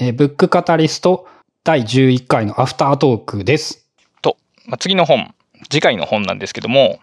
[0.00, 1.26] えーブックカタリスト
[1.64, 3.88] 第11回のアフタートークです。
[4.22, 4.36] と、
[4.66, 5.34] まあ、次の本、
[5.70, 7.00] 次回の本なんですけども、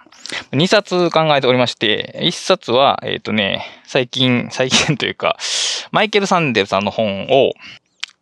[0.53, 5.38] 2冊考えておりまして、1冊は、えっ、とね、最近、最近というか、
[5.92, 7.52] マイケル・サンデルさんの本を、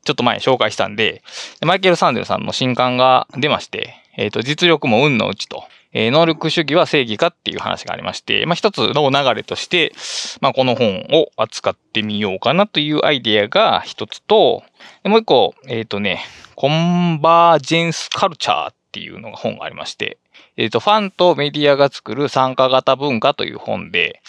[0.06, 1.22] ちょっと前紹介したんで、
[1.62, 9.94] マイケル・サンデルさんの新刊が出まして、えっ、と、実力も運のうちと、えー能力主義は正義かっていう話がありまして、まあ、一つの流れとして、
[10.42, 14.64] まあ、この本を扱ってみようかなというアイデアが一つと、
[15.04, 16.24] もう一個、えっ、とね、
[16.56, 20.18] コンバージェンスカルチャーっていうのが本がありまして、
[20.58, 24.22] えっ、と、ファンとメディアが作る参加型文化という本で、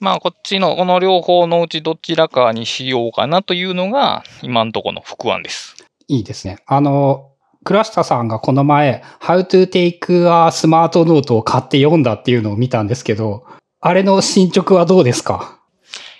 [0.00, 5.76] まあ、こっちの、この両方のうちどちらかにしようかなというのが、今のところの副案です。
[6.08, 6.58] いいですね。
[6.66, 7.30] あの、
[7.66, 13.44] 倉下さんがこの前、How to take a smart note を買って読んだっていうのを見たんですけど、
[13.80, 15.58] あれの進捗はどうですか？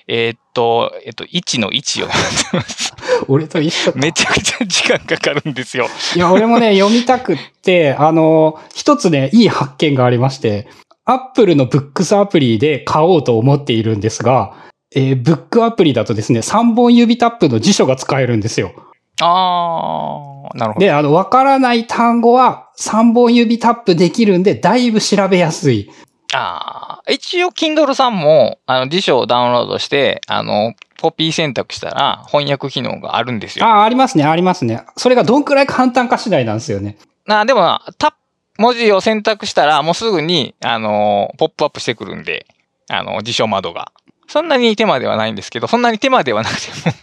[0.08, 2.92] えっ、と、えっ、と、1の1をやってます。
[3.28, 5.86] 俺と一緒かめちゃくちゃ時間かかるんですよ。
[6.14, 10.68] いや、俺もね、読みたくって、あの、一つね、いい発見がありまして、
[11.04, 14.54] アップルのブックスアプリで買おうと思っているんですが、
[14.94, 18.72] えーブックアプリだとですね、3本指タップの辞書が使えるんですよ。
[19.20, 20.86] あー、なるほど。
[20.86, 25.90] で、あの、わからない単語は3本指タップできるんで、だいぶ調べやすい。
[26.34, 33.66] あー一応、Kindle さんも、あの、辞書をダウンロードして、あの、コピー選択したら翻訳機能があるんですよ。
[33.66, 34.82] ああ、ありますね、ありますね。
[34.96, 36.98] それがどんくらい簡単か次第なんですよね。
[37.28, 38.16] あでも、タップ、
[38.58, 42.46] 文字を選択したら、もうすぐに、あの、ポップアップしてくるんで、
[42.88, 43.92] あの、辞書窓が。
[44.28, 46.94] そんなに手間ではないんですけど、そんなに手間ではなくても、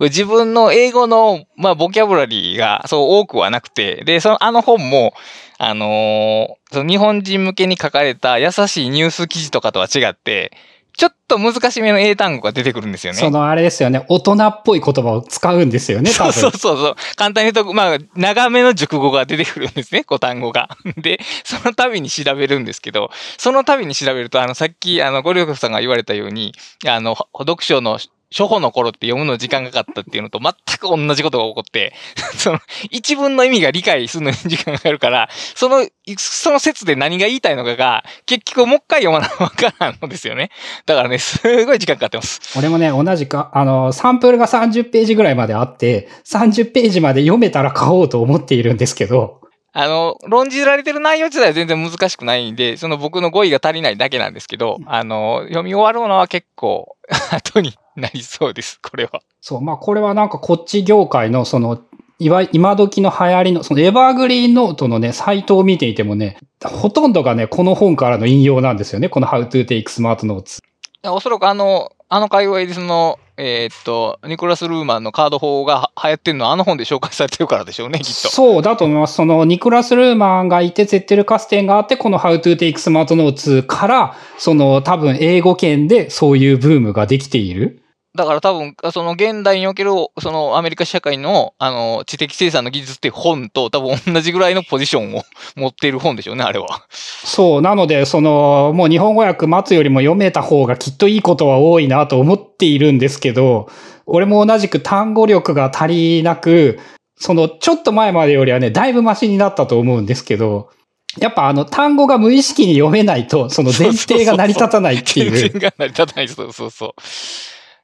[0.00, 5.12] 自分の英語の、まあ、ボキャブラリーがそう多くはなくて、で、その、あの本も、
[5.58, 10.52] あのーその日本人向けに書かれた優しいニュース記事とかとは違って、
[10.98, 13.20] ちょっと難しめの英単語が出てくるんですよね。
[13.20, 16.10] そのあれですよね、大人っぽい言葉を使うんですよね。
[16.10, 16.96] そうそうそうそう。
[17.14, 20.68] 簡単に言うと、まあ、長めの熟語が出てくるんですね、こう単語が。
[20.98, 26.52] で、その度に調べるんですけど、その度に調べると、あの、さっき、あの、ゴリョフさんが言われたように、
[26.84, 28.00] あの、読書の
[28.30, 31.94] 初歩の頃って読むの時間がかかったっていうのと全く同じことが起こって、
[32.36, 40.50] その、一文の意味が理解するのに時間がかかるから、その、その説で何が言いたいのかが、結局もう一回読まなわからんのですよね。
[40.86, 42.40] だからね、すごい時間かかってます。
[42.58, 49.40] 俺もね、同じか、あの、サンプルが30ページぐらいまであって、30ページまで読めたら買おうと思っているんですけど、
[49.80, 56.96] あの、論じられてる内容自体は全然難しくないんで、その僕の語彙が足りないだけなんですけど、あの、読み終わるのは結構
[57.30, 59.20] 後になりそうです、これは。
[59.40, 61.78] そう、まあこれはなんかこっち業界のその、
[62.18, 69.08] いわ今時の流行りの、そのエバーグリーンノートのね、サイトを見ていてもね、ほとんどがね、この本からの引用なんですよね。
[69.08, 70.58] この How to Take Smart Notes。
[71.04, 78.28] おそらくあの、あの界隈でその、えーっと、ニコラス・ルーマンのカード法が流行ってるのはあの本で紹介されてるからでしょうね、きっと。
[78.30, 79.14] そうだと思います。
[79.14, 87.82] そのニコラス・ルーマンがいて、ゼッテル・カステンがあって、この How to Take Smart Notes から、その多分英語圏でそういうブームができている。
[88.18, 95.22] だから多分、その現代における、そのアメリカ社会の、あの、知的生産の技術って本と多分同じぐらいのポジションを
[95.54, 96.82] 持っている本でしょうね、あれは。
[96.90, 97.62] そう。
[97.62, 103.68] なので、その、もう日本語訳待つよりも読めた方がきっといいことは多いなと思っているんですけど、
[104.04, 106.80] 俺も同じく単語力が足りなく、
[107.16, 110.70] その、ちょっと前までよりはね、だいぶマシになったと思うんですけど、
[111.16, 115.30] やっぱあの単語が無意識に読めないと、その前提が成り立たないっていう。
[115.36, 116.28] 全然が成り立たない。
[116.28, 116.94] そうそうそう。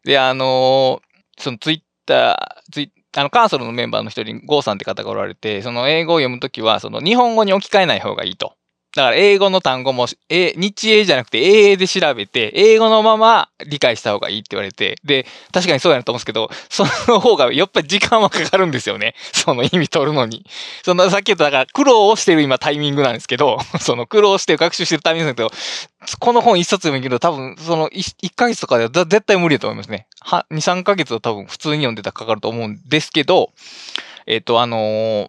[0.04, 8.54] で、あのーそのツイッター、ツイあの、カーソルのメンバーの一人にゴーさんって方がおられて、その英語を読むときは、その日本語に置き換えない方がいいと。
[8.94, 19.16] だから英語の単語も、え、日英じゃなくて英英で調べて、英語のまま理解した方がいいって言われて、で、確かにそうやなと思うんですけど、その方がやっぱり時間はかかるんですよね。
[19.34, 20.44] その意味取るのに。
[20.84, 30.06] そのさっき言った、だから苦労をしてる今タイミングなんですけど、 その苦労して学習してるタイミングなんですけど、この本一冊読むけど、多分、その1、一ヶ月とかでは絶対無理だと思いますね。
[30.21, 33.50] は、2、3ヶ月は多分普通に読んでたらかかると思うんですけど、
[34.27, 35.28] えっ、と、あの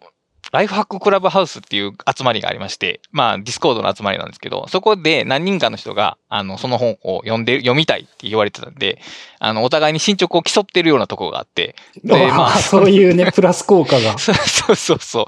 [0.56, 8.98] ライフハッククラブハウスっていう集まりがありまして、まあ、 Discord の集まりなんですけど、そこで何人かの人が、あの、その本を読んで、読みたいって言われてたんで、
[9.38, 14.16] あの、お互いに進捗を競ってるようなところがあって、でまあ そういうね、プラス効果が。
[14.16, 15.26] そうそうそう。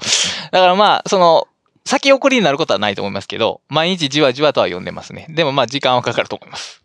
[0.51, 1.47] だからまあ、その、
[1.85, 5.27] 先送りになることはないと思いますけど、毎日じわじわとは読んでますね。
[5.29, 6.81] でもまあ、時間はかかると思います。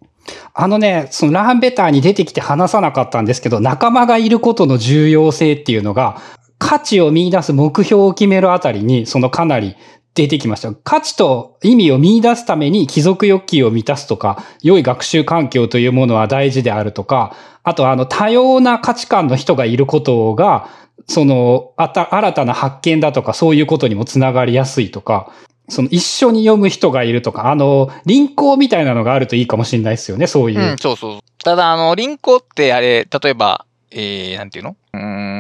[0.52, 6.20] あのね、その Learn Better に出てきて話さなかったんですけど、仲間がいることの重要性っていうのが、
[6.66, 9.76] 価値を見出す目標を決めるあたりに、そのかなり
[10.14, 10.72] 出てきました。
[10.72, 20.68] 価値と意味を見出すために貴族欲求を満たすとか、良い学習環境というものは大事であるとか、あとあの多様な価値観の人がいることが、
[21.06, 25.30] その、あた、新たな発見だとか、そういうことにもつながりやすいとか、
[25.68, 30.60] その一緒に読む人がいるとか、あの、輪行みたいなのがあるといいかもしれないですよね、そういう。
[30.60, 31.20] うん、そうそう。
[31.42, 34.76] ただ、あの、輪行ってあれ、例えば、えー、なんていうの？
[34.92, 35.33] うん。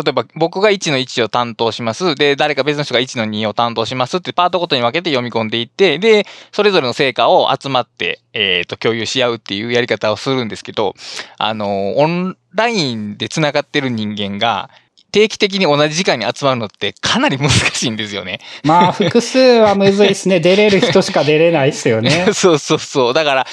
[0.00, 2.14] 例えば、僕が1の1を担当します。
[2.14, 10.94] で、誰か別の人が1の2を担当しますってパートごとに分けて読み込んでいって、で、それぞれの成果を集まって、えっ、と、共有し合うっていうやり方をするんですけど、
[11.36, 14.70] あの、オンラインで繋がってる人間が、
[15.10, 18.40] 定期的に同じ時間に集まるのってかなり難しいんですよね。
[18.62, 20.38] まあ、複数はむずいですね。
[20.40, 22.32] 出れる人しか出れないですよね。
[22.34, 23.14] そうそうそう。
[23.14, 23.46] だから、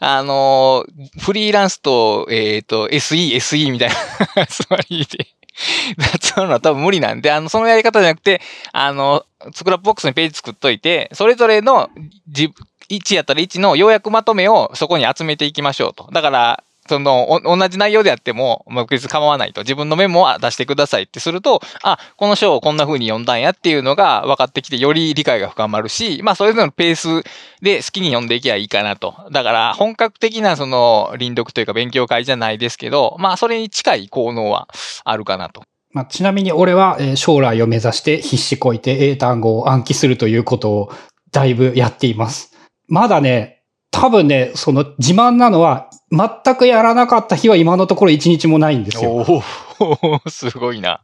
[0.00, 5.26] あのーフリーランスと、えっ、と、SE、SE みたいな集まりで、
[6.22, 8.40] 集まるのは多分無理なんで、あの、そのやり方じゃなくて、
[8.72, 11.90] あの、スクラップボックスにページ作っといて、それぞれの、
[12.28, 12.52] じ、
[12.90, 16.08] 1やったら1の要約まとめをそこに集めていきましょうと。
[16.12, 19.60] だから、その、同じ内容であっても、まあ、別に構わないと。
[19.60, 27.22] 自分のメモは出してくださいってすると、あ、この章をこんな風に読んだんやっていうのが分かってきて、より理解が深まるし、まあ、それぞれのペース
[27.62, 29.14] で好きに読んでいけばいいかなと。
[29.30, 34.66] だから、本格的なその、臨読というか勉強会じゃないですけど、まあ、それに近い効能は
[35.04, 35.62] あるかなと。
[35.92, 40.92] まあ、ちなみに俺は、え将来を目指して必死こいて英単語を暗記するということを
[41.30, 42.52] だいぶやっています。
[42.88, 43.60] まだね、
[43.90, 49.10] 多分ね、その自慢なのは、全くやらなかった日は今のところ一日もないんですよ。
[49.10, 49.42] お
[49.80, 51.00] お すごいな。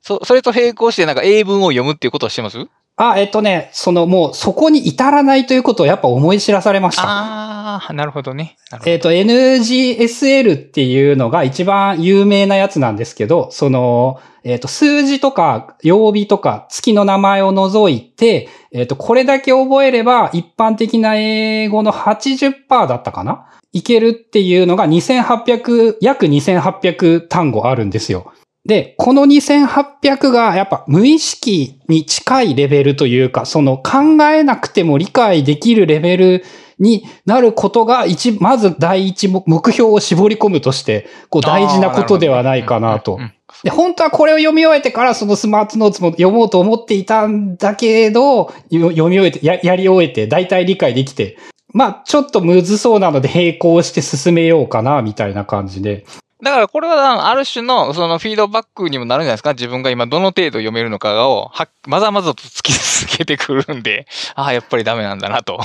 [0.00, 2.66] そ、それと並行してなんか英文を読むっていうことはしてます？
[3.10, 7.02] あ、えっとね、そのもうそこに至らないということをやっぱ思い知らされました。
[7.04, 8.56] ああ、なるほどね。
[8.70, 23.48] どえっ、と、NGSL っていうのが一番有名なやつなんですけど、その、えっ、と、数字とか曜日とか月の名前を除いて、えっ、と、これだけ覚えれば一般的な英語の80%だったかな？
[23.72, 28.32] いけるっていうのが2800、約2800単語あるんですよ。
[28.64, 36.44] で、この2800がやっぱ無意識に近いレベルというか、その考えなくても理解できるレベル
[36.78, 43.18] になることが一、まず第一目目標を絞り込むとして、こう大事なことではないかなと。
[43.64, 51.36] で、本当はこれを読み終えてからそのスマートノーツも読もうと思っていたんだけど、よ読み終えて、ややり終えて、大体理解できて、
[51.72, 56.04] まあ、ちょっとむずそうなので並行して進めようかな、みたいな感じで。
[56.42, 59.52] だからこれはある種のそのフィードバックにもなるんじゃないですか？
[59.52, 65.60] 自分が今どの程度読めるのかをはまざまざと突き続けてくるんで、 ああ、やっぱりダメなんだなと。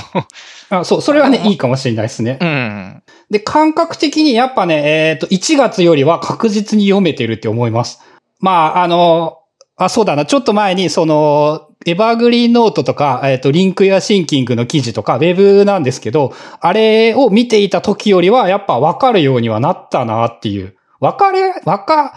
[0.70, 2.44] あそう、それはね、いいかもしれないですねう。
[2.44, 3.02] ん。
[3.30, 8.00] で、感覚的にやっぱね、えっ、と、1月よりは確実に読めてるって思います。
[8.40, 9.37] まあ、あの、
[9.78, 20.76] あ、そうだな、ちょっと前に、その、エバーグリーンノートとか、えっ、と、リンクやシンキングの記事とか、ウェブなんですけど、あれを見ていた時よりは、やっぱ分かるようにはなったなっていう。
[21.00, 22.14] 分かれ、分か、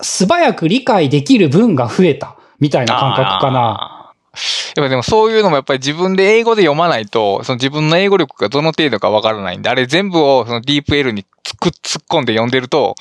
[0.00, 3.91] 素早く理解できる分が増えた、みたいな感覚かな。
[4.76, 12.94] やっぱでもそういうのもやっぱり自分で英語で読まないと、その自分の英語力がどの程度かわからないんで、あれ全部をそのディープ L に突っ突っ込んで読んでると、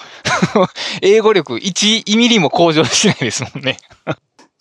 [1.01, 3.77] 英語力1ミリも向上しないですもんね。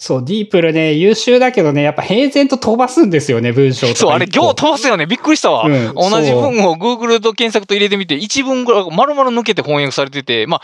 [0.02, 3.99] そう、ディープルね、優秀だけどね、やっぱ平然と飛ばすんですよね、文章とか。
[3.99, 5.05] そう、あれ、行飛ばすよね。
[5.05, 5.64] びっくりしたわ。
[5.64, 10.62] うん同じ文を Google と検索と入れてみて、一文ぐらい丸々抜けて翻訳されてて、まあ、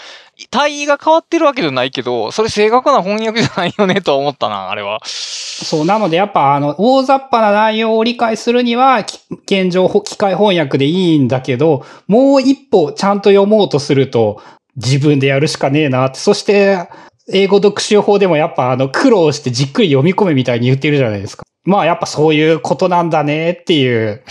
[0.50, 5.03] 単位が変わってるわけじゃないけど、それ正確な翻訳じゃないよねとは思ったな、あれは。
[5.05, 14.41] そう、なのでやっぱあの、大雑把な内容を理解するには、き現状、ほ機械翻訳でいいんだけど、もう一歩ちゃんと読もうとすると、
[14.77, 16.20] 自分でやるしかねえなって。
[16.20, 16.89] そして、
[17.33, 21.45] 英語読書法でもやっぱあの、苦労してじっくり読み込めみたいに言ってるじゃないですか。
[21.65, 24.23] まあやっぱそういうことなんだねっていう。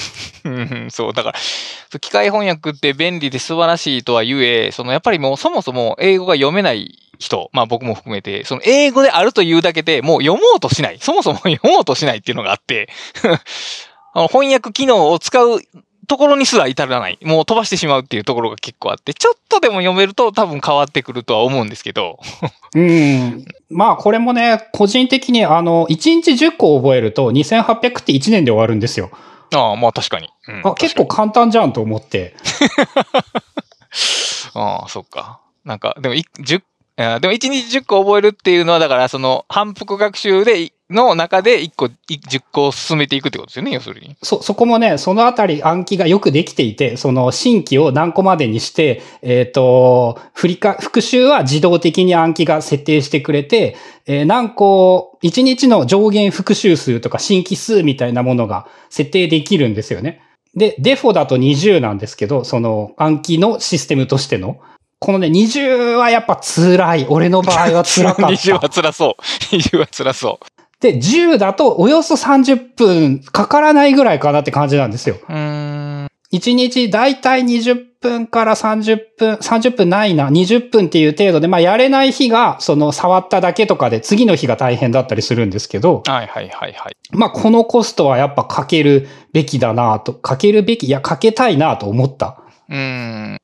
[0.45, 10.97] うんそう、だから、機械翻訳って便利で素晴らしいとは言え、そのやっぱりもうそもそも英語が読めない人、まあ僕も含めて、その英語であるというだけでもう読もうとしない。
[11.01, 12.87] そもそも読もうとしないっていうのがあって、
[14.13, 15.61] あの翻訳機能を使う
[16.05, 17.17] ところにすら至らない。
[17.23, 22.19] もう飛ばしてしまうっていうところが結構あって、ちょっとでも読めると多分変わってくるとは思うんですけど。
[22.75, 23.45] うん。
[23.69, 29.09] まあこれもね、個人的にあの、1日10個覚えると2800って1年で終わるんですよ。
[29.53, 30.29] ああ、まあ確かに。
[30.47, 32.35] うんあ結構簡単じゃんと思って。
[34.53, 35.39] ああ、そっか。
[35.63, 36.61] なんか、でも、い10、
[36.97, 44.15] あでも1日10個覚えるっていうのは、だから、その、反復学習で、の中で1個、い10個進めていくってことですよね、要するに。
[44.21, 53.75] そ、そこもね、そのあたり暗記がよくできていて、その新規を何個までにして、えっ、と、振りか、復習は自動的に暗記が設定してくれて、
[54.05, 60.21] えー何個1日の上限復習数とか新規数みたいなものが設定できるんですよね。
[60.55, 64.59] で、デフォだと20なんですけど、その暗記のシステムとしての。
[64.99, 67.05] このね、20はやっぱ辛い。
[67.09, 68.27] 俺の場合は辛かった。
[68.31, 69.21] 20は辛そう。
[69.55, 70.54] 20は辛そう。
[70.85, 75.17] で、10だとおよそ30分かからないぐらいかなって感じなんですよ。
[75.27, 76.07] うーん。
[76.31, 86.97] 1日だいたい20分から30分、30分ないな、20分っていう程度で、まあやれない日が、その触っただけとかで次の日が大変だったりするんですけど、はいはいはいはい。
[87.11, 92.43] まあこのコストはやっぱかけるべきだなと、かけるべき、いやかけたいなと思った。
[92.69, 93.37] うーん。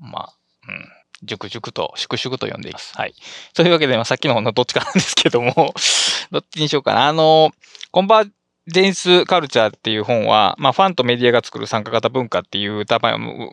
[0.00, 0.32] まあ、
[0.68, 0.98] うん。
[1.24, 2.96] 熟々と、粛々と読んでいます。
[2.96, 3.14] はい。
[3.54, 5.74] というわけで、まあ、さっきの方のどっちかなんですけども、
[6.32, 7.08] どっちにしようかな。
[7.08, 7.50] あの、
[7.90, 8.30] コンバー
[8.66, 12.84] ジェンスカルチャーっていう本は、まあ、ファンとメディアが作る参加型文化っていう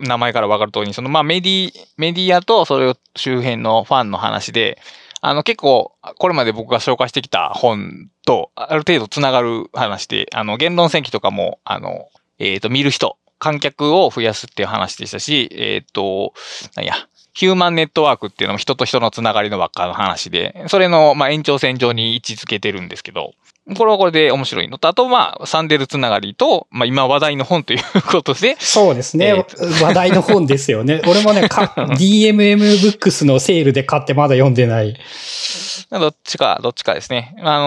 [0.01, 4.77] 名前からわかる通り、その、まあ、メディ、メディアとそれを周辺のファンの話で、
[5.22, 16.34] あの、結構、これまで僕が紹介してきた本と、ある程度つながる話で、あの、言論戦記とかも、あの、えっ、と、見る人、観客を増やすっていう話でしたし、えっ、と、
[16.75, 16.94] なんや、
[17.36, 23.34] ヒューマンネットワークっていうのも人と人のつながりの輪っかの話で、それの、まあ、延長線上に位置づけてるんですけど、
[23.75, 29.25] これはこれで面白いのと、あと、まあ、サンデルつながりと、まあ、今話題の本ということで、そうですね。
[29.25, 31.01] え話題の本ですよね。
[31.08, 34.96] 俺もね、か DMM ブックスのセールで買ってまだ読んでない。
[35.92, 37.36] どっちか、どっちかですね。
[37.42, 37.58] あ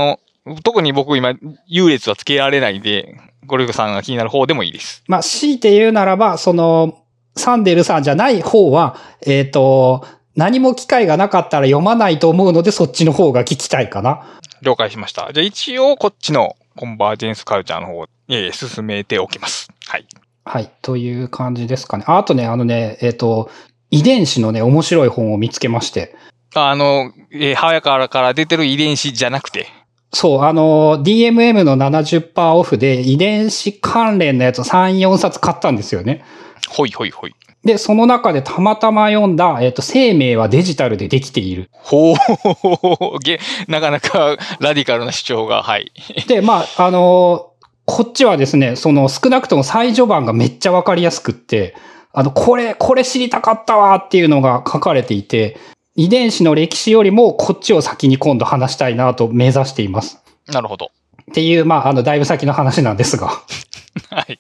[0.47, 1.35] の、特に僕今、
[1.67, 5.03] 優劣はつけられないんで、ゴルフさんが気になる方でもいいです。
[5.09, 7.03] まあ、強いて言うならば、その、
[7.38, 14.23] サンデルさんじゃない方は、えっ、と、何も機会がなかったら読まないと思うので、そっちの方が聞きたいかな。
[14.62, 15.33] 了解しました。
[15.33, 19.68] じゃあ一応、こっちのコンバージェンスカルチャーの方、えー進めておきます。
[19.87, 20.07] はい。
[20.45, 20.71] はい。
[20.83, 22.04] という感じですかね。
[22.07, 23.50] ああとね、あのね、えっ、と、
[23.90, 26.14] 遺伝子のね、面白い本を見つけまして。
[26.54, 29.66] あの、えー、母親からから出てる遺伝子じゃなくて、
[30.12, 36.25] そう、あの、DMM の70%オフで遺伝子関連のやつを3、4冊買ったんですよね。
[36.69, 37.35] ほいほいほい。
[37.65, 41.69] で、その中でたまたま読んだ、えっ、と、生命はデジタルでできている。
[41.73, 45.93] ほう、げ、なかなかラディカルな主張が、はい。
[46.29, 47.53] で、まあ、あの
[47.85, 51.75] こっちはですね、その少なくとも最序盤がめっちゃわかりやすくって、
[52.12, 55.57] あの、これ、これ知りたかったわっていうのが書かれていて、
[55.95, 60.23] 遺伝子の歴史よりもこっちを先に今度話したいなと目指しています。
[60.47, 60.91] なるほど。
[61.31, 63.29] っていう、まあ、あの、だいぶ先の話なんですが。
[64.11, 64.38] はい。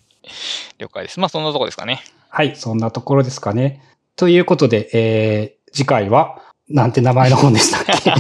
[0.78, 1.20] 了解です。
[1.20, 2.02] まあ、そんなとこですかね。
[2.28, 3.82] はい、そんなところですかね。
[4.16, 8.12] ということで、えー、次回は、なんて名前の本でしたっけ？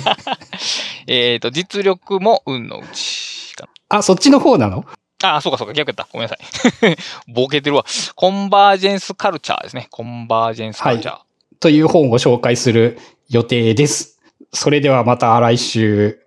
[1.06, 4.84] えっと、実力も運のうちかあ、そっちの方なの？
[5.22, 5.36] な。
[5.36, 6.08] あ、そうかそうか、逆やった。
[6.12, 6.96] ごめんなさい。
[7.32, 7.84] ボケてるわ。
[8.14, 9.88] コンバージェンスカルチャーですね。
[9.90, 11.18] コンバージェンスカルチャー。
[11.60, 12.98] という本を紹介する
[13.28, 14.18] 予定です。
[14.52, 16.24] それではまた来週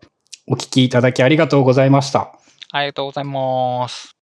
[0.48, 2.34] お聞きいただきありがとうございました。
[2.72, 4.21] ありがとうございます。